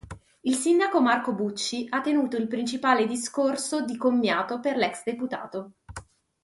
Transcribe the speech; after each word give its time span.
Il 0.41 0.55
sindaco 0.55 0.99
Marco 0.99 1.31
Bucci 1.31 1.85
ha 1.91 2.01
tenuto 2.01 2.35
il 2.35 2.47
principale 2.47 3.05
discorso 3.05 3.85
di 3.85 3.97
commiato 3.97 4.59
per 4.59 4.75
l'ex 4.75 5.03
deputato. 5.03 5.73